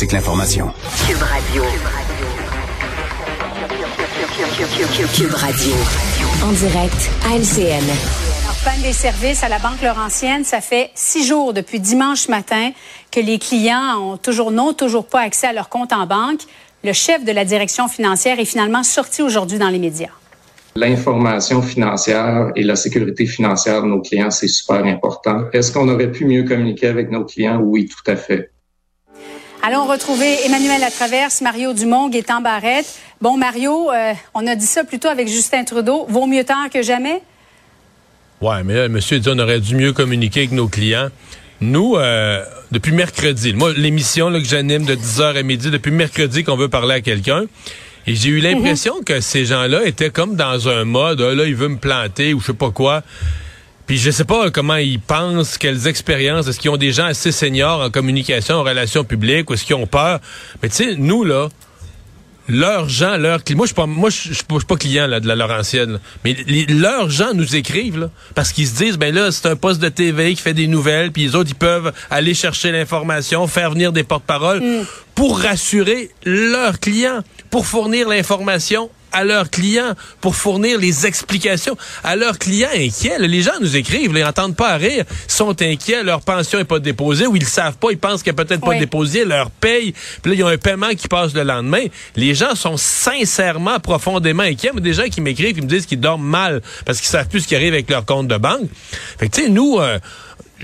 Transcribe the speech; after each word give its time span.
décortique 0.00 0.12
l'information. 0.12 0.70
Cube 1.06 1.22
Radio. 1.22 1.62
Cube 5.14 5.34
Radio. 5.34 5.72
En 6.42 6.52
direct 6.52 7.10
à 7.26 7.36
LCN. 7.36 7.84
Panne 8.64 8.82
des 8.82 8.92
services 8.92 9.42
à 9.42 9.48
la 9.48 9.58
Banque 9.58 9.82
Laurentienne, 9.82 10.44
ça 10.44 10.60
fait 10.60 10.90
six 10.94 11.26
jours 11.26 11.52
depuis 11.52 11.80
dimanche 11.80 12.28
matin 12.28 12.70
que 13.10 13.20
les 13.20 13.38
clients 13.38 13.98
ont 13.98 14.16
toujours 14.16 14.50
non, 14.50 14.72
toujours 14.74 15.06
pas 15.06 15.20
accès 15.20 15.46
à 15.46 15.52
leur 15.52 15.68
compte 15.68 15.92
en 15.92 16.06
banque. 16.06 16.40
Le 16.84 16.92
chef 16.92 17.24
de 17.24 17.32
la 17.32 17.44
direction 17.44 17.88
financière 17.88 18.38
est 18.38 18.44
finalement 18.44 18.82
sorti 18.82 19.22
aujourd'hui 19.22 19.58
dans 19.58 19.70
les 19.70 19.78
médias. 19.78 20.10
L'information 20.76 21.62
financière 21.62 22.52
et 22.54 22.62
la 22.62 22.76
sécurité 22.76 23.26
financière 23.26 23.82
de 23.82 23.88
nos 23.88 24.00
clients, 24.00 24.30
c'est 24.30 24.48
super 24.48 24.84
important. 24.84 25.44
Est-ce 25.52 25.72
qu'on 25.72 25.88
aurait 25.88 26.12
pu 26.12 26.24
mieux 26.26 26.44
communiquer 26.44 26.86
avec 26.86 27.10
nos 27.10 27.24
clients? 27.24 27.60
Oui, 27.62 27.86
tout 27.86 28.10
à 28.10 28.16
fait. 28.16 28.50
Allons 29.62 29.86
retrouver 29.86 30.38
Emmanuel 30.46 30.80
Latraverse, 30.80 31.42
Mario 31.42 31.74
Dumont, 31.74 32.08
Gaétan 32.08 32.40
Barrette. 32.40 32.86
Bon, 33.20 33.36
Mario, 33.36 33.90
euh, 33.90 34.14
on 34.32 34.46
a 34.46 34.54
dit 34.54 34.64
ça 34.64 34.84
plutôt 34.84 35.08
avec 35.08 35.28
Justin 35.28 35.64
Trudeau. 35.64 36.06
Vaut 36.08 36.26
mieux 36.26 36.44
tard 36.44 36.70
que 36.72 36.82
jamais? 36.82 37.20
Ouais, 38.40 38.62
mais 38.64 38.74
là, 38.74 38.88
monsieur 38.88 39.18
dit 39.18 39.28
on 39.30 39.38
aurait 39.38 39.60
dû 39.60 39.74
mieux 39.74 39.92
communiquer 39.92 40.40
avec 40.40 40.52
nos 40.52 40.66
clients. 40.66 41.08
Nous, 41.60 41.96
euh, 41.96 42.42
depuis 42.72 42.92
mercredi, 42.92 43.52
moi, 43.52 43.74
l'émission 43.76 44.32
que 44.32 44.44
j'anime 44.44 44.86
de 44.86 44.94
10h 44.94 45.36
à 45.36 45.42
midi, 45.42 45.70
depuis 45.70 45.90
mercredi 45.90 46.42
qu'on 46.42 46.56
veut 46.56 46.70
parler 46.70 46.94
à 46.94 47.00
quelqu'un, 47.02 47.44
et 48.06 48.14
j'ai 48.14 48.30
eu 48.30 48.40
l'impression 48.40 48.96
mhm. 48.96 49.04
que 49.04 49.20
ces 49.20 49.44
gens-là 49.44 49.84
étaient 49.84 50.08
comme 50.08 50.36
dans 50.36 50.70
un 50.70 50.86
mode, 50.86 51.20
ah, 51.20 51.34
là, 51.34 51.44
il 51.44 51.54
veut 51.54 51.68
me 51.68 51.76
planter 51.76 52.32
ou 52.32 52.40
je 52.40 52.46
sais 52.46 52.54
pas 52.54 52.70
quoi. 52.70 53.02
Puis 53.86 53.98
je 53.98 54.10
sais 54.10 54.24
pas 54.24 54.50
comment 54.50 54.76
ils 54.76 55.00
pensent, 55.00 55.58
quelles 55.58 55.86
expériences, 55.88 56.46
est-ce 56.46 56.60
qu'ils 56.60 56.70
ont 56.70 56.76
des 56.76 56.92
gens 56.92 57.06
assez 57.06 57.32
seniors 57.32 57.80
en 57.80 57.90
communication, 57.90 58.56
en 58.56 58.62
relations 58.62 59.04
publiques, 59.04 59.50
ou 59.50 59.54
est-ce 59.54 59.64
qu'ils 59.64 59.76
ont 59.76 59.86
peur? 59.86 60.20
Mais 60.62 60.68
tu 60.68 60.76
sais, 60.76 60.94
nous, 60.96 61.24
là, 61.24 61.48
leurs 62.50 62.88
gens, 62.88 63.16
leurs 63.16 63.42
clients. 63.44 63.58
Moi, 63.58 63.66
je 63.66 63.68
suis 63.68 63.74
pas, 63.74 63.86
moi, 63.86 64.10
je 64.10 64.32
suis 64.32 64.44
pas, 64.44 64.76
client 64.76 65.06
là, 65.06 65.20
de 65.20 65.28
la 65.28 65.36
Laurentienne, 65.36 66.00
mais 66.24 66.36
leurs 66.68 67.10
gens 67.10 67.32
nous 67.34 67.56
écrivent 67.56 67.98
là, 67.98 68.10
parce 68.34 68.52
qu'ils 68.52 68.66
se 68.66 68.74
disent, 68.74 68.98
ben 68.98 69.14
là, 69.14 69.30
c'est 69.30 69.46
un 69.46 69.56
poste 69.56 69.80
de 69.80 69.88
TV 69.88 70.34
qui 70.34 70.42
fait 70.42 70.54
des 70.54 70.66
nouvelles, 70.66 71.12
puis 71.12 71.22
les 71.22 71.34
autres, 71.34 71.50
ils 71.50 71.56
peuvent 71.56 71.92
aller 72.10 72.34
chercher 72.34 72.72
l'information, 72.72 73.46
faire 73.46 73.70
venir 73.70 73.92
des 73.92 74.04
porte-paroles 74.04 74.60
mm. 74.60 74.86
pour 75.14 75.40
rassurer 75.40 76.10
leurs 76.24 76.80
clients, 76.80 77.20
pour 77.50 77.66
fournir 77.66 78.08
l'information 78.08 78.90
à 79.12 79.24
leurs 79.24 79.50
clients 79.50 79.94
pour 80.20 80.36
fournir 80.36 80.78
les 80.78 81.06
explications 81.06 81.76
à 82.04 82.16
leurs 82.16 82.38
clients 82.38 82.68
inquiets. 82.74 83.18
Les 83.18 83.42
gens 83.42 83.58
nous 83.60 83.76
écrivent, 83.76 84.12
ils 84.14 84.24
n'entendent 84.24 84.56
pas 84.56 84.70
à 84.70 84.76
rire, 84.76 85.04
sont 85.28 85.60
inquiets, 85.62 86.02
leur 86.02 86.20
pension 86.20 86.58
n'est 86.58 86.64
pas 86.64 86.78
déposée 86.78 87.26
ou 87.26 87.36
ils 87.36 87.46
savent 87.46 87.76
pas, 87.76 87.88
ils 87.90 87.98
pensent 87.98 88.22
qu'elle 88.22 88.34
peut-être 88.34 88.64
pas 88.64 88.78
déposée, 88.78 89.24
leur 89.24 89.50
paye, 89.50 89.94
puis 90.22 90.32
là, 90.32 90.38
ils 90.38 90.44
ont 90.44 90.48
un 90.48 90.58
paiement 90.58 90.90
qui 90.90 91.08
passe 91.08 91.34
le 91.34 91.42
lendemain. 91.42 91.84
Les 92.16 92.34
gens 92.34 92.54
sont 92.54 92.76
sincèrement, 92.76 93.78
profondément 93.80 94.42
inquiets. 94.42 94.70
Mais 94.74 94.80
des 94.80 94.94
gens 94.94 95.08
qui 95.08 95.20
m'écrivent, 95.20 95.54
qui 95.54 95.62
me 95.62 95.66
disent 95.66 95.86
qu'ils 95.86 96.00
dorment 96.00 96.26
mal 96.26 96.62
parce 96.84 96.98
qu'ils 96.98 97.08
savent 97.08 97.28
plus 97.28 97.40
ce 97.40 97.48
qui 97.48 97.56
arrive 97.56 97.72
avec 97.72 97.90
leur 97.90 98.04
compte 98.04 98.28
de 98.28 98.36
banque. 98.36 98.68
Fait 99.18 99.28
que, 99.28 99.36
tu 99.36 99.42
sais, 99.42 99.48
nous... 99.48 99.78
Euh, 99.78 99.98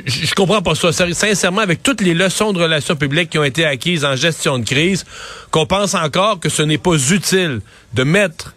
je, 0.04 0.34
comprends 0.34 0.62
pas 0.62 0.74
ça. 0.74 0.92
Sincèrement, 0.92 1.60
avec 1.60 1.82
toutes 1.82 2.00
les 2.00 2.14
leçons 2.14 2.52
de 2.52 2.60
relations 2.60 2.96
publiques 2.96 3.30
qui 3.30 3.38
ont 3.38 3.44
été 3.44 3.64
acquises 3.64 4.04
en 4.04 4.16
gestion 4.16 4.58
de 4.58 4.64
crise, 4.64 5.04
qu'on 5.50 5.66
pense 5.66 5.94
encore 5.94 6.40
que 6.40 6.48
ce 6.48 6.62
n'est 6.62 6.78
pas 6.78 6.96
utile 6.96 7.60
de 7.94 8.02
mettre 8.04 8.54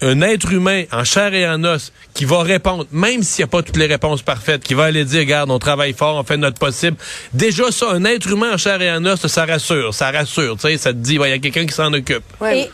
un 0.00 0.20
être 0.20 0.52
humain 0.52 0.84
en 0.92 1.04
chair 1.04 1.34
et 1.34 1.48
en 1.48 1.64
os 1.64 1.92
qui 2.14 2.24
va 2.24 2.42
répondre, 2.42 2.86
même 2.92 3.22
s'il 3.22 3.42
n'y 3.42 3.48
a 3.48 3.50
pas 3.50 3.62
toutes 3.62 3.76
les 3.76 3.86
réponses 3.86 4.22
parfaites, 4.22 4.62
qui 4.62 4.74
va 4.74 4.84
aller 4.84 5.04
dire, 5.04 5.20
regarde, 5.20 5.50
on 5.50 5.58
travaille 5.58 5.92
fort, 5.92 6.16
on 6.16 6.24
fait 6.24 6.36
notre 6.36 6.58
possible. 6.58 6.96
Déjà, 7.32 7.70
ça, 7.72 7.90
un 7.90 8.04
être 8.04 8.28
humain 8.30 8.54
en 8.54 8.56
chair 8.56 8.80
et 8.80 8.92
en 8.92 9.04
os, 9.04 9.26
ça 9.26 9.44
rassure, 9.44 9.92
ça 9.92 10.10
rassure, 10.10 10.56
tu 10.56 10.68
sais, 10.68 10.76
ça 10.76 10.92
te 10.92 10.98
dit, 10.98 11.14
il 11.14 11.28
y 11.28 11.32
a 11.32 11.38
quelqu'un 11.38 11.66
qui 11.66 11.74
s'en 11.74 11.92
occupe. 11.92 12.22
Et 12.48 12.70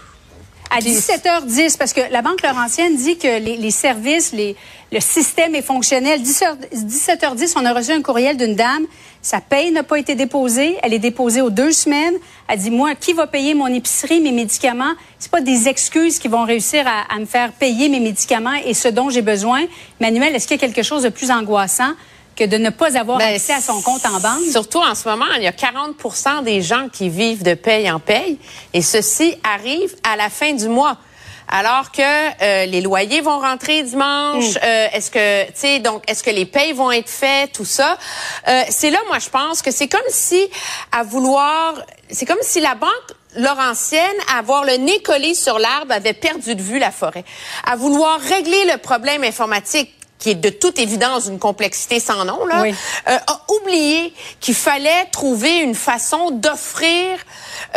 à 0.74 0.80
17h10, 0.80 1.78
parce 1.78 1.92
que 1.92 2.00
la 2.10 2.20
Banque 2.20 2.42
Laurentienne 2.42 2.96
dit 2.96 3.16
que 3.16 3.38
les, 3.38 3.70
services, 3.70 4.32
les, 4.32 4.56
le 4.90 5.00
système 5.00 5.54
est 5.54 5.62
fonctionnel. 5.62 6.20
17h10, 6.20 7.54
on 7.56 7.64
a 7.64 7.72
reçu 7.72 7.92
un 7.92 8.02
courriel 8.02 8.36
d'une 8.36 8.56
dame. 8.56 8.86
Sa 9.22 9.40
paye 9.40 9.70
n'a 9.70 9.84
pas 9.84 9.98
été 9.98 10.16
déposée. 10.16 10.76
Elle 10.82 10.92
est 10.92 10.98
déposée 10.98 11.40
aux 11.42 11.50
deux 11.50 11.70
semaines. 11.70 12.14
Elle 12.48 12.58
dit, 12.58 12.70
moi, 12.70 12.94
qui 12.94 13.12
va 13.12 13.26
payer 13.26 13.54
mon 13.54 13.68
épicerie, 13.68 14.20
mes 14.20 14.32
médicaments? 14.32 14.94
C'est 15.18 15.30
pas 15.30 15.40
des 15.40 15.68
excuses 15.68 16.18
qui 16.18 16.28
vont 16.28 16.44
réussir 16.44 16.84
à, 16.86 17.14
à 17.14 17.18
me 17.20 17.24
faire 17.26 17.52
payer 17.52 17.88
mes 17.88 18.00
médicaments 18.00 18.54
et 18.64 18.74
ce 18.74 18.88
dont 18.88 19.10
j'ai 19.10 19.22
besoin. 19.22 19.62
Manuel, 20.00 20.34
est-ce 20.34 20.48
qu'il 20.48 20.60
y 20.60 20.64
a 20.64 20.66
quelque 20.66 20.82
chose 20.82 21.04
de 21.04 21.08
plus 21.08 21.30
angoissant? 21.30 21.92
Que 22.36 22.44
de 22.44 22.56
ne 22.56 22.70
pas 22.70 22.96
avoir 22.98 23.18
ben, 23.18 23.34
accès 23.34 23.52
à 23.52 23.60
son 23.60 23.80
compte 23.80 24.04
en 24.06 24.20
banque. 24.20 24.42
Surtout 24.50 24.80
en 24.80 24.94
ce 24.94 25.08
moment, 25.08 25.26
il 25.36 25.42
y 25.42 25.46
a 25.46 25.52
40% 25.52 26.42
des 26.42 26.62
gens 26.62 26.88
qui 26.92 27.08
vivent 27.08 27.42
de 27.42 27.54
paye 27.54 27.90
en 27.90 28.00
paye 28.00 28.38
et 28.72 28.82
ceci 28.82 29.36
arrive 29.44 29.94
à 30.02 30.16
la 30.16 30.30
fin 30.30 30.52
du 30.52 30.68
mois. 30.68 30.96
Alors 31.46 31.92
que 31.92 32.00
euh, 32.00 32.66
les 32.66 32.80
loyers 32.80 33.20
vont 33.20 33.38
rentrer 33.38 33.82
dimanche, 33.82 34.54
mm. 34.54 34.58
euh, 34.64 34.86
est-ce 34.92 35.10
que 35.10 35.44
tu 35.46 35.52
sais 35.54 35.78
donc 35.78 36.02
est-ce 36.08 36.22
que 36.22 36.30
les 36.30 36.46
payes 36.46 36.72
vont 36.72 36.90
être 36.90 37.10
faites 37.10 37.52
tout 37.52 37.66
ça? 37.66 37.98
Euh, 38.48 38.62
c'est 38.70 38.90
là 38.90 38.98
moi 39.08 39.18
je 39.18 39.28
pense 39.28 39.60
que 39.60 39.70
c'est 39.70 39.88
comme 39.88 40.00
si 40.08 40.48
à 40.90 41.02
vouloir 41.02 41.74
c'est 42.10 42.24
comme 42.24 42.38
si 42.40 42.60
la 42.60 42.74
banque 42.74 42.90
Laurentienne, 43.36 44.16
à 44.32 44.38
avoir 44.38 44.64
le 44.64 44.76
nez 44.76 45.02
collé 45.02 45.34
sur 45.34 45.58
l'arbre, 45.58 45.92
avait 45.92 46.12
perdu 46.12 46.54
de 46.54 46.62
vue 46.62 46.78
la 46.78 46.92
forêt. 46.92 47.24
À 47.66 47.74
vouloir 47.74 48.20
régler 48.20 48.64
le 48.66 48.78
problème 48.78 49.24
informatique 49.24 49.92
qui 50.24 50.30
est 50.30 50.34
de 50.36 50.48
toute 50.48 50.78
évidence 50.78 51.26
une 51.26 51.38
complexité 51.38 52.00
sans 52.00 52.24
nom, 52.24 52.46
là, 52.46 52.64
euh, 52.64 52.72
a 53.26 53.40
oublié 53.60 54.14
qu'il 54.40 54.54
fallait 54.54 55.04
trouver 55.12 55.58
une 55.58 55.74
façon 55.74 56.30
d'offrir 56.30 57.18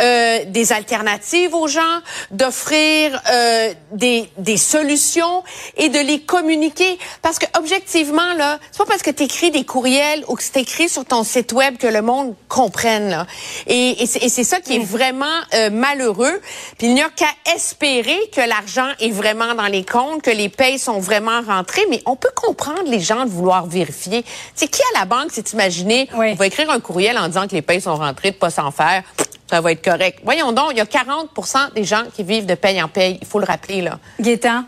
euh, 0.00 0.44
des 0.46 0.72
alternatives 0.72 1.54
aux 1.54 1.68
gens, 1.68 2.00
d'offrir 2.30 3.20
euh, 3.30 3.72
des, 3.92 4.28
des 4.38 4.56
solutions 4.56 5.42
et 5.76 5.88
de 5.88 5.98
les 5.98 6.20
communiquer. 6.20 6.98
Parce 7.22 7.38
que 7.38 7.46
objectivement, 7.58 8.34
là, 8.36 8.58
c'est 8.70 8.78
pas 8.78 8.86
parce 8.86 9.02
que 9.02 9.10
tu 9.10 9.24
écris 9.24 9.50
des 9.50 9.64
courriels 9.64 10.24
ou 10.28 10.34
que 10.34 10.42
c'est 10.42 10.60
écrit 10.60 10.88
sur 10.88 11.04
ton 11.04 11.24
site 11.24 11.52
web 11.52 11.76
que 11.78 11.86
le 11.86 12.02
monde 12.02 12.34
comprenne. 12.48 13.10
Là. 13.10 13.26
Et, 13.66 14.02
et 14.02 14.06
c'est 14.06 14.44
ça 14.44 14.60
qui 14.60 14.76
est 14.76 14.84
vraiment 14.84 15.26
euh, 15.54 15.70
malheureux. 15.70 16.40
Puis 16.78 16.88
il 16.88 16.94
n'y 16.94 17.02
a 17.02 17.10
qu'à 17.10 17.54
espérer 17.54 18.18
que 18.34 18.40
l'argent 18.40 18.88
est 19.00 19.10
vraiment 19.10 19.54
dans 19.54 19.66
les 19.66 19.84
comptes, 19.84 20.22
que 20.22 20.30
les 20.30 20.48
payes 20.48 20.78
sont 20.78 20.98
vraiment 20.98 21.40
rentrées. 21.42 21.86
Mais 21.90 22.02
on 22.06 22.16
peut 22.16 22.32
comprendre 22.34 22.84
les 22.86 23.00
gens 23.00 23.24
de 23.24 23.30
vouloir 23.30 23.66
vérifier. 23.66 24.24
C'est 24.54 24.68
qui 24.68 24.82
à 24.94 25.00
la 25.00 25.04
banque 25.04 25.32
s'est 25.32 25.44
imaginé 25.52 26.08
on 26.14 26.34
va 26.34 26.46
écrire 26.46 26.70
un 26.70 26.80
courriel 26.80 27.18
en 27.18 27.28
disant 27.28 27.46
que 27.46 27.54
les 27.54 27.62
payes 27.62 27.80
sont 27.80 27.96
rentrées, 27.96 28.32
de 28.32 28.36
pas 28.36 28.50
s'en 28.50 28.70
faire 28.70 29.02
ça 29.48 29.60
va 29.60 29.72
être 29.72 29.84
correct. 29.84 30.20
Voyons 30.24 30.52
donc, 30.52 30.68
il 30.72 30.78
y 30.78 30.80
a 30.80 30.84
40% 30.84 31.74
des 31.74 31.84
gens 31.84 32.04
qui 32.14 32.22
vivent 32.22 32.46
de 32.46 32.54
paye 32.54 32.82
en 32.82 32.88
paye. 32.88 33.18
Il 33.20 33.26
faut 33.26 33.38
le 33.38 33.46
rappeler, 33.46 33.80
là. 33.80 33.98
Gaétan? 34.20 34.64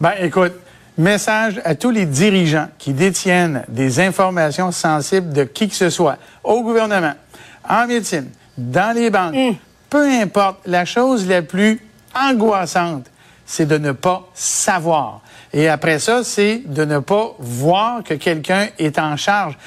Ben, 0.00 0.12
écoute, 0.20 0.52
message 0.96 1.60
à 1.64 1.74
tous 1.74 1.90
les 1.90 2.06
dirigeants 2.06 2.68
qui 2.78 2.92
détiennent 2.92 3.64
des 3.68 4.00
informations 4.00 4.70
sensibles 4.70 5.32
de 5.32 5.44
qui 5.44 5.68
que 5.68 5.74
ce 5.74 5.90
soit, 5.90 6.16
au 6.44 6.62
gouvernement, 6.62 7.14
en 7.68 7.86
médecine, 7.86 8.30
dans 8.56 8.94
les 8.94 9.10
banques, 9.10 9.34
hmm. 9.34 9.54
peu 9.88 10.04
importe, 10.04 10.58
la 10.66 10.84
chose 10.84 11.26
la 11.28 11.42
plus 11.42 11.80
angoissante, 12.14 13.06
c'est 13.46 13.66
de 13.66 13.78
ne 13.78 13.92
pas 13.92 14.28
savoir. 14.34 15.22
Et 15.52 15.68
après 15.68 15.98
ça, 15.98 16.22
c'est 16.22 16.62
de 16.64 16.84
ne 16.84 16.98
pas 16.98 17.34
voir 17.38 18.04
que 18.04 18.14
quelqu'un 18.14 18.68
est 18.78 18.98
en 18.98 19.16
charge. 19.16 19.58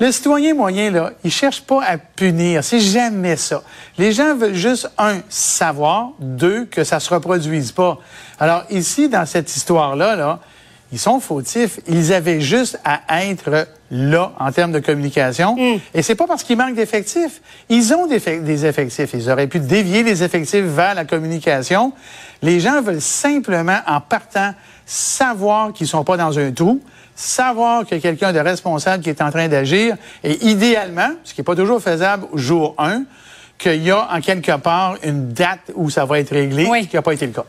Le 0.00 0.10
citoyen 0.10 0.54
moyen, 0.54 0.90
là, 0.90 1.12
il 1.22 1.30
cherche 1.30 1.62
pas 1.62 1.82
à 1.84 1.98
punir. 1.98 2.64
C'est 2.64 2.80
jamais 2.80 3.36
ça. 3.36 3.62
Les 3.96 4.12
gens 4.12 4.34
veulent 4.34 4.54
juste, 4.54 4.90
un, 4.98 5.18
savoir, 5.28 6.10
deux, 6.18 6.64
que 6.64 6.82
ça 6.82 6.98
se 6.98 7.12
reproduise 7.14 7.70
pas. 7.70 7.98
Alors, 8.40 8.64
ici, 8.70 9.08
dans 9.08 9.24
cette 9.24 9.54
histoire-là, 9.54 10.16
là, 10.16 10.40
ils 10.90 10.98
sont 10.98 11.20
fautifs. 11.20 11.78
Ils 11.88 12.12
avaient 12.12 12.40
juste 12.40 12.78
à 12.84 13.24
être 13.24 13.66
là 13.90 14.32
en 14.38 14.52
termes 14.52 14.72
de 14.72 14.80
communication. 14.80 15.56
Mm. 15.56 15.80
Et 15.94 16.02
c'est 16.02 16.14
pas 16.14 16.26
parce 16.26 16.42
qu'ils 16.42 16.58
manquent 16.58 16.74
d'effectifs. 16.74 17.40
Ils 17.68 17.94
ont 17.94 18.06
des, 18.06 18.18
des, 18.18 18.66
effectifs. 18.66 19.10
Ils 19.14 19.30
auraient 19.30 19.46
pu 19.46 19.60
dévier 19.60 20.02
les 20.02 20.22
effectifs 20.22 20.64
vers 20.64 20.94
la 20.94 21.04
communication. 21.04 21.92
Les 22.42 22.60
gens 22.60 22.82
veulent 22.82 23.00
simplement, 23.00 23.78
en 23.86 24.00
partant, 24.00 24.54
savoir 24.86 25.72
qu'ils 25.72 25.86
sont 25.86 26.04
pas 26.04 26.16
dans 26.16 26.38
un 26.38 26.52
trou, 26.52 26.80
savoir 27.14 27.84
qu'il 27.84 27.96
y 27.96 28.00
a 28.00 28.02
quelqu'un 28.02 28.32
de 28.32 28.38
responsable 28.38 29.02
qui 29.02 29.10
est 29.10 29.22
en 29.22 29.30
train 29.30 29.48
d'agir 29.48 29.96
et 30.22 30.44
idéalement, 30.46 31.10
ce 31.24 31.34
qui 31.34 31.40
n'est 31.40 31.44
pas 31.44 31.56
toujours 31.56 31.80
faisable 31.80 32.26
jour 32.34 32.74
1, 32.78 33.04
qu'il 33.58 33.82
y 33.82 33.90
a 33.90 34.08
en 34.12 34.20
quelque 34.20 34.56
part 34.56 34.96
une 35.02 35.32
date 35.32 35.70
où 35.74 35.90
ça 35.90 36.04
va 36.04 36.18
être 36.18 36.30
réglé, 36.30 36.64
ce 36.64 36.88
qui 36.88 36.96
n'a 36.96 37.02
pas 37.02 37.14
été 37.14 37.26
le 37.26 37.32
cas. 37.32 37.44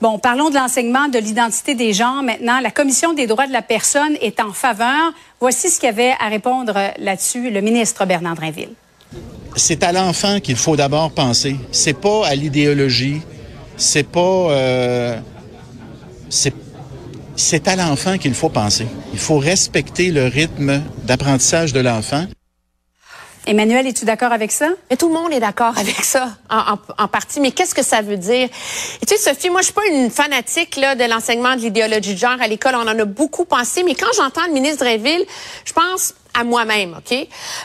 Bon, 0.00 0.18
parlons 0.18 0.50
de 0.50 0.54
l'enseignement 0.56 1.08
de 1.08 1.18
l'identité 1.18 1.74
des 1.74 1.94
gens 1.94 2.22
maintenant. 2.22 2.60
La 2.60 2.70
Commission 2.70 3.14
des 3.14 3.26
droits 3.26 3.46
de 3.46 3.52
la 3.52 3.62
personne 3.62 4.14
est 4.20 4.40
en 4.40 4.52
faveur. 4.52 5.12
Voici 5.40 5.70
ce 5.70 5.80
qu'avait 5.80 6.12
à 6.20 6.28
répondre 6.28 6.74
là-dessus 6.98 7.50
le 7.50 7.62
ministre 7.62 8.04
Bernard 8.04 8.34
Drinville. 8.34 8.72
C'est 9.56 9.82
à 9.82 9.92
l'enfant 9.92 10.38
qu'il 10.40 10.56
faut 10.56 10.76
d'abord 10.76 11.12
penser. 11.12 11.56
C'est 11.72 11.98
pas 11.98 12.26
à 12.26 12.34
l'idéologie. 12.34 13.22
C'est 13.78 14.06
pas. 14.06 14.20
Euh, 14.20 15.18
c'est 16.28 16.54
c'est 17.36 17.68
à 17.68 17.76
l'enfant 17.76 18.18
qu'il 18.18 18.34
faut 18.34 18.48
penser. 18.48 18.86
Il 19.12 19.18
faut 19.18 19.38
respecter 19.38 20.10
le 20.10 20.26
rythme 20.26 20.82
d'apprentissage 21.04 21.72
de 21.72 21.80
l'enfant. 21.80 22.26
Emmanuel, 23.48 23.86
es-tu 23.86 24.04
d'accord 24.04 24.32
avec 24.32 24.50
ça? 24.50 24.70
Mais 24.90 24.96
tout 24.96 25.06
le 25.06 25.14
monde 25.14 25.32
est 25.32 25.38
d'accord 25.38 25.78
avec 25.78 26.04
ça, 26.04 26.36
en, 26.50 26.78
en, 26.98 27.06
partie. 27.06 27.38
Mais 27.38 27.52
qu'est-ce 27.52 27.76
que 27.76 27.84
ça 27.84 28.02
veut 28.02 28.16
dire? 28.16 28.48
Et 29.00 29.06
tu 29.06 29.16
sais, 29.16 29.30
Sophie, 29.30 29.50
moi, 29.50 29.60
je 29.60 29.66
suis 29.66 29.74
pas 29.74 29.86
une 29.86 30.10
fanatique 30.10 30.74
là, 30.76 30.96
de 30.96 31.04
l'enseignement 31.04 31.54
de 31.54 31.60
l'idéologie 31.60 32.14
de 32.14 32.18
genre 32.18 32.40
à 32.40 32.48
l'école. 32.48 32.74
On 32.74 32.88
en 32.88 32.98
a 32.98 33.04
beaucoup 33.04 33.44
pensé. 33.44 33.84
Mais 33.84 33.94
quand 33.94 34.10
j'entends 34.16 34.44
le 34.48 34.52
ministre 34.52 34.78
Dreyville, 34.78 35.24
je 35.64 35.72
pense 35.72 36.14
à 36.38 36.44
moi-même, 36.44 36.96
OK? 36.98 37.16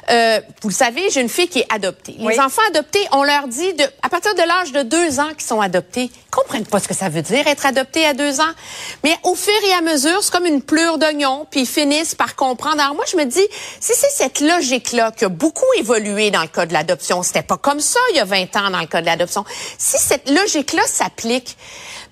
Euh, 0.10 0.42
vous 0.62 0.70
le 0.70 0.74
savez, 0.74 1.10
j'ai 1.10 1.22
une 1.22 1.30
fille 1.30 1.48
qui 1.48 1.60
est 1.60 1.74
adoptée. 1.74 2.16
Les 2.18 2.40
enfants 2.40 2.62
adoptés, 2.70 3.06
on 3.12 3.24
leur 3.24 3.48
dit, 3.48 3.74
de, 3.74 3.84
à 4.02 4.10
partir 4.10 4.34
de 4.34 4.42
l'âge 4.42 4.72
de 4.72 4.84
deux 4.84 5.20
ans 5.20 5.30
qu'ils 5.30 5.48
sont 5.48 5.62
adoptés, 5.62 6.04
ils 6.04 6.30
comprennent 6.32 6.66
pas 6.66 6.80
ce 6.80 6.88
que 6.88 6.94
ça 6.94 7.10
veut 7.10 7.22
dire 7.22 7.46
être 7.48 7.66
adopté 7.66 8.06
à 8.06 8.14
deux 8.14 8.40
ans. 8.40 8.52
Mais 9.04 9.16
au 9.24 9.36
fur 9.36 9.54
et 9.68 9.74
à 9.74 9.82
mesure, 9.82 10.24
c'est 10.24 10.32
comme 10.32 10.46
une 10.46 10.62
pleure 10.62 10.98
d'oignon, 10.98 11.46
puis 11.52 11.62
ils 11.62 11.68
finissent 11.68 12.16
par 12.16 12.36
comprendre. 12.36 12.82
Alors 12.82 12.96
moi, 12.96 13.06
je 13.12 13.18
me 13.18 13.26
dis, 13.26 13.46
si 13.80 13.94
c'est 13.94 14.12
cette 14.12 14.40
logique-là 14.40 15.12
qui 15.12 15.26
a 15.26 15.30
beaucoup 15.30 15.66
évolué 15.78 16.32
dans 16.32 16.42
le 16.42 16.48
cas 16.48 16.66
de 16.66 16.74
l'adoption, 16.74 17.24
c'était 17.24 17.44
pas 17.44 17.58
comme 17.58 17.80
ça 17.80 18.00
il 18.12 18.18
y 18.18 18.20
a 18.20 18.26
20 18.26 18.56
ans 18.56 18.70
dans 18.72 18.80
le 18.80 18.88
cas 18.88 19.02
de 19.02 19.06
l'adoption. 19.06 19.44
Si 19.78 19.98
cette 19.98 20.30
logique-là 20.30 20.84
s'applique, 20.86 21.58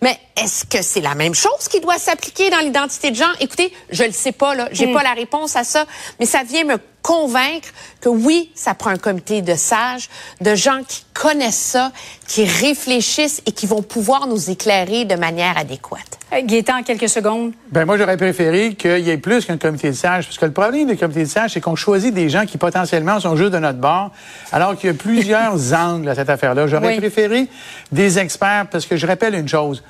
mais 0.01 0.17
est-ce 0.41 0.65
que 0.65 0.81
c'est 0.81 1.01
la 1.01 1.15
même 1.15 1.35
chose 1.35 1.67
qui 1.69 1.81
doit 1.81 1.97
s'appliquer 1.97 2.49
dans 2.49 2.59
l'identité 2.59 3.11
de 3.11 3.15
genre? 3.15 3.35
Écoutez, 3.39 3.73
je 3.89 4.03
le 4.03 4.11
sais 4.11 4.31
pas, 4.31 4.55
là. 4.55 4.69
J'ai 4.71 4.87
hmm. 4.87 4.93
pas 4.93 5.03
la 5.03 5.13
réponse 5.13 5.55
à 5.55 5.63
ça, 5.63 5.85
mais 6.19 6.25
ça 6.25 6.43
vient 6.43 6.63
me 6.63 6.77
convaincre 7.01 7.69
que 8.01 8.09
oui, 8.09 8.51
ça 8.55 8.73
prend 8.73 8.89
un 8.89 8.97
comité 8.97 9.41
de 9.41 9.55
sages, 9.55 10.09
de 10.41 10.55
gens 10.55 10.81
qui 10.87 11.03
connaissent 11.13 11.55
ça, 11.55 11.91
qui 12.27 12.45
réfléchissent 12.45 13.41
et 13.45 13.51
qui 13.51 13.65
vont 13.65 13.81
pouvoir 13.81 14.27
nous 14.27 14.49
éclairer 14.49 15.05
de 15.05 15.15
manière 15.15 15.57
adéquate. 15.57 16.19
Gaétan, 16.31 16.79
en 16.79 16.83
quelques 16.83 17.09
secondes. 17.09 17.53
Ben 17.71 17.85
moi, 17.85 17.97
j'aurais 17.97 18.17
préféré 18.17 18.75
qu'il 18.75 18.99
y 18.99 19.09
ait 19.09 19.17
plus 19.17 19.45
qu'un 19.45 19.57
comité 19.57 19.89
de 19.89 19.95
sages, 19.95 20.25
parce 20.25 20.37
que 20.37 20.45
le 20.45 20.51
problème 20.51 20.87
du 20.87 20.95
comité 20.95 21.23
de 21.23 21.29
sages, 21.29 21.53
c'est 21.53 21.61
qu'on 21.61 21.75
choisit 21.75 22.13
des 22.13 22.29
gens 22.29 22.45
qui 22.45 22.57
potentiellement 22.57 23.19
sont 23.19 23.35
juste 23.35 23.51
de 23.51 23.57
notre 23.57 23.79
bord, 23.79 24.11
alors 24.51 24.77
qu'il 24.77 24.91
y 24.91 24.93
a 24.93 24.95
plusieurs 24.95 25.73
angles 25.73 26.07
à 26.07 26.15
cette 26.15 26.29
affaire-là. 26.29 26.67
J'aurais 26.67 26.97
préféré 26.97 27.47
des 27.91 28.19
experts, 28.19 28.67
parce 28.71 28.85
que 28.85 28.95
je 28.95 29.07
rappelle 29.07 29.33
une 29.33 29.49
chose. 29.49 29.83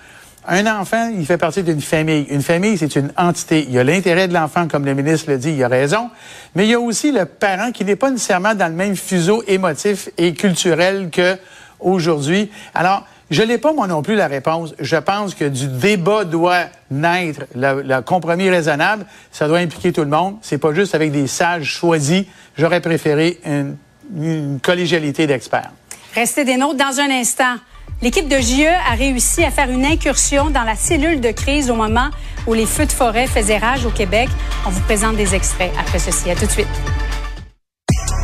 Un 0.47 0.65
enfant, 0.68 1.12
il 1.13 1.25
fait 1.25 1.38
partie 1.38 1.63
d'une 1.63 1.81
famille. 1.81 2.25
Une 2.30 2.41
famille, 2.41 2.77
c'est 2.77 2.95
une 2.95 3.12
entité. 3.18 3.65
Il 3.68 3.74
y 3.74 3.80
a 3.80 3.83
l'intérêt 3.83 4.27
de 4.27 4.33
l'enfant, 4.33 4.68
comme 4.68 4.86
le 4.86 4.94
ministre 4.94 5.30
le 5.30 5.38
dit, 5.38 5.51
il 5.51 5.63
a 5.63 5.68
raison. 5.68 6.09
Mais 6.56 6.65
il 6.65 6.71
y 6.71 6.74
a 6.74 6.80
aussi 6.80 7.12
le 7.12 7.25
parent 7.25 7.71
qui 7.71 7.83
n'est 7.83 7.97
pas 7.97 8.09
nécessairement 8.09 8.56
dans 8.56 8.68
le 8.68 8.74
même 8.74 8.95
fuseau 8.95 9.44
émotif 9.47 10.09
et 10.18 10.33
culturel 10.33 11.09
que 11.12 11.38
aujourd'hui. 11.80 12.50
Alors, 12.74 13.06
je 13.30 13.44
n'ai 13.44 13.57
pas, 13.59 13.74
moi 13.74 13.86
non 13.86 14.01
plus, 14.01 14.15
la 14.15 14.27
réponse. 14.27 14.74
Je 14.80 14.95
pense 14.95 15.36
que 15.36 15.45
du 15.45 15.68
débat 15.68 16.25
doit 16.25 16.65
naître 16.89 17.41
le, 17.53 18.00
compromis 18.01 18.50
raisonnable. 18.50 19.06
Ça 19.31 19.47
doit 19.47 19.59
impliquer 19.59 19.91
tout 19.91 20.01
le 20.01 20.07
monde. 20.07 20.38
C'est 20.41 20.57
pas 20.57 20.74
juste 20.74 20.95
avec 20.95 21.12
des 21.12 21.27
sages 21.27 21.65
choisis. 21.65 22.25
J'aurais 22.57 22.81
préféré 22.81 23.39
une, 23.45 23.75
une 24.18 24.59
collégialité 24.62 25.27
d'experts. 25.27 25.71
Restez 26.15 26.44
des 26.44 26.57
nôtres 26.57 26.77
dans 26.77 27.00
un 27.00 27.12
instant. 27.12 27.56
L'équipe 28.01 28.30
de 28.30 28.38
JE 28.38 28.66
a 28.66 28.96
réussi 28.96 29.44
à 29.44 29.51
faire 29.51 29.69
une 29.69 29.86
incursion 29.86 30.50
dans 30.50 30.63
la 30.63 30.75
cellule 30.75 31.19
de 31.19 31.31
crise 31.31 31.69
au 31.69 31.75
moment 31.75 32.10
où 32.48 32.54
les 32.54 32.66
feux 32.66 32.86
de 32.86 32.92
forêt 32.92 33.28
faisaient 33.28 33.57
rage 33.57 33.86
au 33.86 33.90
Québec. 33.90 34.30
On 34.66 34.69
vous 34.69 34.80
présente 34.81 35.18
des 35.18 35.36
extraits 35.36 35.72
après 35.78 36.00
ceci. 36.00 36.31
À 36.31 36.36
tout 36.36 36.46
de 36.46 36.51
suite. 36.51 36.68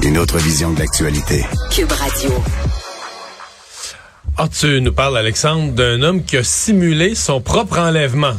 Une 0.02 0.18
autre 0.18 0.38
vision 0.38 0.72
de 0.72 0.80
l'actualité. 0.80 1.44
Cube 1.72 1.92
Radio. 1.92 2.32
Ah, 4.38 4.50
tu 4.50 4.82
nous 4.82 4.92
parles, 4.92 5.18
Alexandre, 5.18 5.72
d'un 5.72 6.02
homme 6.02 6.22
qui 6.22 6.36
a 6.36 6.44
simulé 6.44 7.16
son 7.16 7.40
propre 7.40 7.80
enlèvement? 7.80 8.34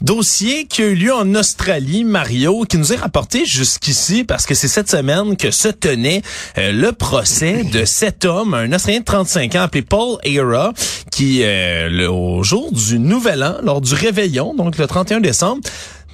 Dossier 0.00 0.64
qui 0.64 0.80
a 0.80 0.86
eu 0.86 0.94
lieu 0.94 1.12
en 1.12 1.34
Australie, 1.34 2.02
Mario, 2.02 2.64
qui 2.66 2.78
nous 2.78 2.94
est 2.94 2.96
rapporté 2.96 3.44
jusqu'ici 3.44 4.24
parce 4.24 4.46
que 4.46 4.54
c'est 4.54 4.68
cette 4.68 4.90
semaine 4.90 5.36
que 5.36 5.50
se 5.50 5.68
tenait 5.68 6.22
euh, 6.56 6.72
le 6.72 6.92
procès 6.92 7.62
de 7.62 7.84
cet 7.84 8.24
homme, 8.24 8.54
un 8.54 8.72
Australien 8.72 9.00
de 9.00 9.04
35 9.04 9.54
ans 9.56 9.60
appelé 9.60 9.82
Paul 9.82 10.16
Era, 10.24 10.72
qui, 11.12 11.40
euh, 11.42 11.90
le, 11.90 12.08
au 12.10 12.42
jour 12.42 12.72
du 12.72 12.98
Nouvel 12.98 13.44
An, 13.44 13.56
lors 13.62 13.82
du 13.82 13.92
réveillon, 13.92 14.54
donc 14.54 14.78
le 14.78 14.86
31 14.86 15.20
décembre, 15.20 15.60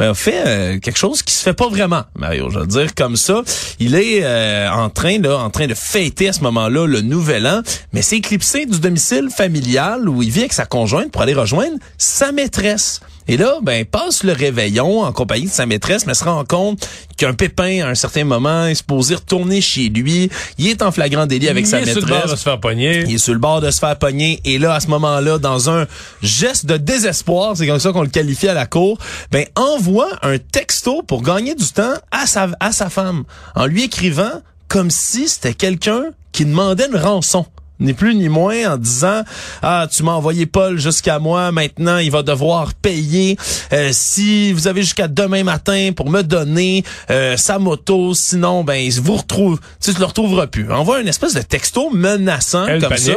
ben, 0.01 0.15
fait 0.15 0.43
euh, 0.47 0.79
quelque 0.79 0.97
chose 0.97 1.23
qui 1.23 1.35
se 1.35 1.43
fait 1.43 1.53
pas 1.53 1.69
vraiment, 1.69 2.05
Mario. 2.19 2.49
Je 2.49 2.61
veux 2.61 2.67
dire 2.67 2.95
comme 2.95 3.17
ça. 3.17 3.43
Il 3.81 3.95
est 3.95 4.25
euh, 4.25 4.71
en 4.71 4.89
train 4.89 5.19
là, 5.19 5.37
en 5.37 5.51
train 5.51 5.67
de 5.67 5.75
fêter 5.75 6.31
à 6.31 6.33
ce 6.33 6.41
moment-là 6.41 6.87
le 6.87 7.03
Nouvel 7.03 7.47
An, 7.47 7.61
mais 7.93 8.01
c'est 8.01 8.17
éclipsé 8.17 8.65
du 8.65 8.81
domicile 8.81 9.29
familial 9.29 10.09
où 10.09 10.23
il 10.23 10.31
vit 10.31 10.41
avec 10.41 10.55
sa 10.55 10.65
conjointe 10.65 11.13
pour 11.13 11.21
aller 11.21 11.35
rejoindre 11.35 11.77
sa 11.99 12.33
maîtresse. 12.33 13.01
Et 13.31 13.37
là, 13.37 13.59
ben, 13.63 13.85
passe 13.85 14.25
le 14.25 14.33
réveillon 14.33 15.03
en 15.03 15.13
compagnie 15.13 15.47
de 15.47 15.53
sa 15.53 15.65
maîtresse, 15.65 16.05
mais 16.05 16.15
se 16.15 16.25
rend 16.25 16.45
compte 16.45 16.85
qu'un 17.17 17.33
pépin, 17.33 17.85
à 17.85 17.89
un 17.91 17.95
certain 17.95 18.25
moment, 18.25 18.67
est 18.67 18.75
supposé 18.75 19.15
retourner 19.15 19.61
chez 19.61 19.89
lui. 19.89 20.29
Il 20.59 20.67
est 20.67 20.83
en 20.83 20.91
flagrant 20.91 21.27
délit 21.27 21.49
avec 21.49 21.65
sa 21.65 21.77
maîtresse. 21.77 21.95
Il 21.95 21.99
est 21.99 22.01
sur 22.01 22.09
le 22.09 22.21
bord 22.21 22.29
de 22.29 22.37
se 22.37 22.43
faire 22.43 22.59
pogner. 22.59 23.05
Il 23.07 23.15
est 23.15 23.19
sur 23.19 23.33
le 23.33 23.39
bord 23.39 23.61
de 23.61 23.71
se 23.71 23.79
faire 23.79 23.97
pogner. 23.97 24.41
Et 24.45 24.59
là, 24.59 24.75
à 24.75 24.81
ce 24.81 24.89
moment-là, 24.89 25.39
dans 25.39 25.71
un 25.71 25.87
geste 26.25 26.67
de 26.67 26.77
désespoir, 26.77 27.57
c'est 27.57 27.69
comme 27.69 27.79
ça 27.79 27.93
qu'on 27.93 28.03
le 28.03 28.09
qualifie 28.09 28.49
à 28.49 28.55
la 28.55 28.67
cour, 28.67 28.99
ben, 29.31 29.47
envoie 29.55 30.09
un 30.23 30.39
texto 30.39 31.03
pour 31.03 31.23
gagner 31.23 31.55
du 31.55 31.69
temps 31.69 31.95
à 32.11 32.27
sa, 32.27 32.49
à 32.59 32.73
sa 32.73 32.91
femme, 32.91 33.23
en 33.55 33.67
lui 33.67 33.85
écrivant 33.85 34.43
comme 34.67 34.91
si 34.91 35.29
c'était 35.29 35.55
quelqu'un 35.55 36.07
qui 36.33 36.45
demandait 36.45 36.89
une 36.89 36.99
rançon 36.99 37.47
ni 37.81 37.95
plus 37.95 38.15
ni 38.15 38.29
moins, 38.29 38.75
en 38.75 38.77
disant 38.77 39.23
ah 39.63 39.87
tu 39.91 40.03
m'as 40.03 40.13
envoyé 40.13 40.47
Paul 40.47 40.79
jusqu'à 40.79 41.19
moi, 41.19 41.53
maintenant 41.53 41.99
il 41.99 42.11
va 42.11 42.23
devoir 42.23 42.75
payer. 42.75 43.37
Euh, 43.73 43.91
si 43.93 44.53
vous 44.53 44.69
avez 44.69 44.83
jusqu'à 44.83 45.09
demain 45.09 45.45
matin 45.45 45.91
pour 45.95 46.11
me 46.11 46.23
donner 46.23 46.85
euh, 47.11 47.37
sa 47.37 47.59
moto, 47.59 48.15
sinon 48.15 48.65
ben 48.65 48.91
vous 49.01 49.17
retrouve, 49.17 49.61
tu 49.81 49.93
le 49.93 50.05
retrouveras 50.05 50.47
plus. 50.47 50.71
Envoie 50.71 51.01
une 51.01 51.09
espèce 51.09 51.35
de 51.35 51.43
texto 51.43 51.91
menaçant 51.91 52.67
comme 52.81 52.97
ça. 52.97 53.13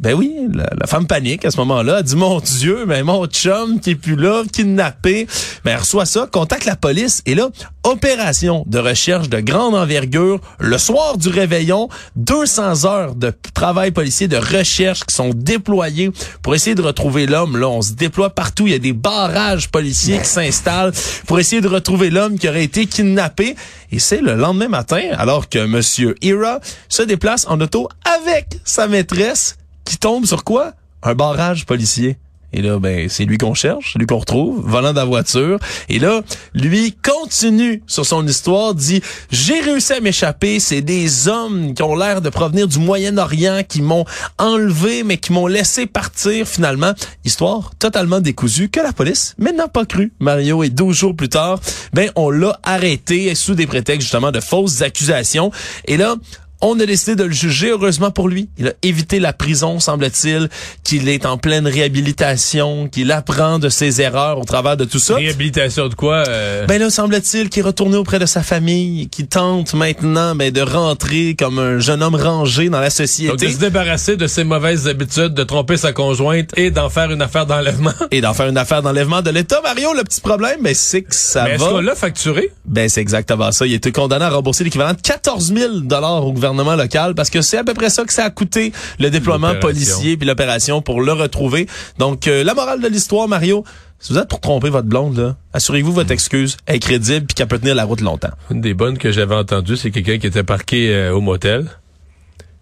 Ben 0.00 0.14
oui, 0.14 0.48
la, 0.52 0.86
femme 0.86 1.06
panique 1.06 1.44
à 1.44 1.50
ce 1.50 1.56
moment-là. 1.58 1.98
Elle 1.98 2.04
dit, 2.04 2.16
mon 2.16 2.40
Dieu, 2.40 2.84
mais 2.86 3.02
mon 3.02 3.26
chum 3.26 3.80
qui 3.80 3.90
est 3.90 3.94
plus 3.94 4.16
là, 4.16 4.42
kidnappé. 4.52 5.26
Ben, 5.64 5.72
elle 5.72 5.78
reçoit 5.78 6.04
ça, 6.04 6.28
contacte 6.30 6.64
la 6.66 6.76
police. 6.76 7.22
Et 7.26 7.34
là, 7.34 7.48
opération 7.84 8.64
de 8.66 8.78
recherche 8.78 9.28
de 9.28 9.40
grande 9.40 9.74
envergure. 9.74 10.40
Le 10.58 10.78
soir 10.78 11.16
du 11.16 11.28
réveillon, 11.28 11.88
200 12.16 12.84
heures 12.84 13.14
de 13.14 13.32
travail 13.54 13.92
policier, 13.92 14.28
de 14.28 14.36
recherche 14.36 15.04
qui 15.04 15.14
sont 15.14 15.30
déployés 15.34 16.10
pour 16.42 16.54
essayer 16.54 16.74
de 16.74 16.82
retrouver 16.82 17.26
l'homme. 17.26 17.56
Là, 17.56 17.68
on 17.68 17.80
se 17.80 17.92
déploie 17.92 18.30
partout. 18.30 18.66
Il 18.66 18.72
y 18.72 18.76
a 18.76 18.78
des 18.78 18.92
barrages 18.92 19.70
policiers 19.70 20.18
qui 20.18 20.28
s'installent 20.28 20.92
pour 21.26 21.38
essayer 21.38 21.62
de 21.62 21.68
retrouver 21.68 22.10
l'homme 22.10 22.38
qui 22.38 22.48
aurait 22.48 22.64
été 22.64 22.86
kidnappé. 22.86 23.54
Et 23.92 23.98
c'est 23.98 24.20
le 24.20 24.34
lendemain 24.34 24.68
matin, 24.68 25.02
alors 25.16 25.48
que 25.48 25.64
Monsieur 25.64 26.16
Ira 26.20 26.58
se 26.88 27.02
déplace 27.02 27.46
en 27.48 27.60
auto 27.60 27.88
avec 28.04 28.58
sa 28.64 28.88
maîtresse 28.88 29.56
qui 29.84 29.98
tombe 29.98 30.26
sur 30.26 30.44
quoi? 30.44 30.72
Un 31.02 31.14
barrage 31.14 31.66
policier. 31.66 32.18
Et 32.54 32.62
là, 32.62 32.78
ben, 32.78 33.08
c'est 33.08 33.24
lui 33.24 33.36
qu'on 33.36 33.52
cherche, 33.52 33.96
lui 33.96 34.06
qu'on 34.06 34.18
retrouve, 34.18 34.62
volant 34.64 34.92
de 34.92 34.96
la 34.96 35.04
voiture. 35.04 35.58
Et 35.88 35.98
là, 35.98 36.22
lui 36.54 36.92
continue 37.02 37.82
sur 37.88 38.06
son 38.06 38.24
histoire, 38.24 38.76
dit, 38.76 39.02
j'ai 39.32 39.60
réussi 39.60 39.92
à 39.92 40.00
m'échapper, 40.00 40.60
c'est 40.60 40.80
des 40.80 41.26
hommes 41.26 41.74
qui 41.74 41.82
ont 41.82 41.96
l'air 41.96 42.22
de 42.22 42.28
provenir 42.28 42.68
du 42.68 42.78
Moyen-Orient, 42.78 43.62
qui 43.68 43.82
m'ont 43.82 44.04
enlevé, 44.38 45.02
mais 45.02 45.16
qui 45.16 45.32
m'ont 45.32 45.48
laissé 45.48 45.86
partir 45.86 46.46
finalement. 46.46 46.92
Histoire 47.24 47.72
totalement 47.80 48.20
décousue 48.20 48.68
que 48.68 48.78
la 48.78 48.92
police, 48.92 49.34
mais 49.36 49.50
n'a 49.50 49.66
pas 49.66 49.84
cru. 49.84 50.12
Mario, 50.20 50.62
et 50.62 50.70
12 50.70 50.96
jours 50.96 51.16
plus 51.16 51.28
tard, 51.28 51.58
ben, 51.92 52.12
on 52.14 52.30
l'a 52.30 52.56
arrêté 52.62 53.34
sous 53.34 53.56
des 53.56 53.66
prétextes 53.66 54.02
justement 54.02 54.30
de 54.30 54.40
fausses 54.40 54.80
accusations. 54.80 55.50
Et 55.86 55.96
là, 55.96 56.14
on 56.60 56.78
a 56.80 56.86
décidé 56.86 57.16
de 57.16 57.24
le 57.24 57.32
juger, 57.32 57.70
heureusement 57.70 58.10
pour 58.10 58.28
lui. 58.28 58.48
Il 58.58 58.68
a 58.68 58.72
évité 58.82 59.18
la 59.18 59.32
prison, 59.32 59.80
semble-t-il, 59.80 60.48
qu'il 60.82 61.08
est 61.08 61.26
en 61.26 61.36
pleine 61.36 61.66
réhabilitation, 61.66 62.88
qu'il 62.88 63.12
apprend 63.12 63.58
de 63.58 63.68
ses 63.68 64.00
erreurs 64.00 64.38
au 64.38 64.44
travers 64.44 64.76
de 64.76 64.84
tout 64.84 64.98
ça. 64.98 65.16
Réhabilitation 65.16 65.88
de 65.88 65.94
quoi? 65.94 66.24
Euh? 66.28 66.66
Ben 66.66 66.80
là, 66.80 66.88
semble-t-il 66.90 67.50
qu'il 67.50 67.60
est 67.60 67.66
retourné 67.66 67.96
auprès 67.96 68.18
de 68.18 68.26
sa 68.26 68.42
famille, 68.42 69.08
qu'il 69.08 69.26
tente 69.26 69.74
maintenant 69.74 70.34
ben, 70.34 70.50
de 70.50 70.62
rentrer 70.62 71.34
comme 71.38 71.58
un 71.58 71.78
jeune 71.78 72.02
homme 72.02 72.14
rangé 72.14 72.68
dans 72.70 72.80
la 72.80 72.90
société. 72.90 73.30
Donc 73.30 73.40
de 73.40 73.48
se 73.48 73.58
débarrasser 73.58 74.16
de 74.16 74.26
ses 74.26 74.44
mauvaises 74.44 74.88
habitudes, 74.88 75.34
de 75.34 75.44
tromper 75.44 75.76
sa 75.76 75.92
conjointe 75.92 76.50
et 76.56 76.70
d'en 76.70 76.88
faire 76.88 77.10
une 77.10 77.22
affaire 77.22 77.46
d'enlèvement. 77.46 77.92
Et 78.10 78.20
d'en 78.20 78.32
faire 78.32 78.48
une 78.48 78.58
affaire 78.58 78.80
d'enlèvement 78.80 79.22
de 79.22 79.30
l'État. 79.30 79.60
Mario, 79.62 79.92
le 79.94 80.02
petit 80.02 80.20
problème, 80.20 80.60
ben, 80.62 80.74
c'est 80.74 81.02
que 81.02 81.14
ça 81.14 81.44
Mais 81.44 81.56
va... 81.56 81.64
est-ce 81.66 81.74
qu'on 81.74 81.80
l'a 81.80 81.94
facturé? 81.94 82.52
Ben 82.64 82.88
c'est 82.88 83.00
exactement 83.00 83.52
ça. 83.52 83.66
Il 83.66 83.72
a 83.72 83.76
été 83.76 83.92
condamné 83.92 84.24
à 84.24 84.30
rembourser 84.30 84.64
l'équivalent 84.64 84.94
de 84.94 85.00
14 85.00 85.52
000 85.54 85.72
au 85.74 86.32
gouvernement 86.32 86.53
local 86.76 87.14
parce 87.14 87.30
que 87.30 87.42
c'est 87.42 87.58
à 87.58 87.64
peu 87.64 87.74
près 87.74 87.90
ça 87.90 88.04
que 88.04 88.12
ça 88.12 88.24
a 88.24 88.30
coûté 88.30 88.72
le 88.98 89.10
déploiement 89.10 89.54
policier 89.56 90.16
puis 90.16 90.26
l'opération 90.26 90.82
pour 90.82 91.00
le 91.00 91.12
retrouver. 91.12 91.66
Donc 91.98 92.28
euh, 92.28 92.44
la 92.44 92.54
morale 92.54 92.80
de 92.80 92.88
l'histoire 92.88 93.28
Mario, 93.28 93.64
si 93.98 94.12
vous 94.12 94.18
êtes 94.18 94.28
pour 94.28 94.40
tromper 94.40 94.70
votre 94.70 94.88
blonde 94.88 95.16
là, 95.18 95.36
assurez-vous 95.52 95.92
votre 95.92 96.10
excuse 96.10 96.56
est 96.66 96.78
crédible 96.78 97.26
puis 97.26 97.34
qu'elle 97.34 97.48
peut 97.48 97.58
tenir 97.58 97.74
la 97.74 97.84
route 97.84 98.00
longtemps. 98.00 98.32
Une 98.50 98.60
des 98.60 98.74
bonnes 98.74 98.98
que 98.98 99.10
j'avais 99.12 99.34
entendues, 99.34 99.76
c'est 99.76 99.90
quelqu'un 99.90 100.18
qui 100.18 100.26
était 100.26 100.44
parqué 100.44 100.94
euh, 100.94 101.14
au 101.14 101.20
motel. 101.20 101.68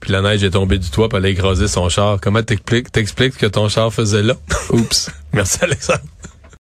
Puis 0.00 0.10
la 0.10 0.20
neige 0.20 0.42
est 0.42 0.50
tombée 0.50 0.78
du 0.78 0.90
toit 0.90 1.08
pour 1.08 1.18
aller 1.18 1.30
écraser 1.30 1.68
son 1.68 1.88
char. 1.88 2.18
Comment 2.20 2.42
t'expliques 2.42 2.90
t'expliques 2.90 3.36
que 3.36 3.46
ton 3.46 3.68
char 3.68 3.92
faisait 3.92 4.22
là? 4.22 4.34
Oups. 4.70 5.10
Merci 5.32 5.58
Alexandre. 5.62 6.00